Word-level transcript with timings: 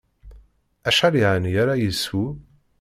Acḥal 0.87 1.15
yeɛni 1.19 1.51
ara 1.61 1.73
yeswu? 1.81 2.25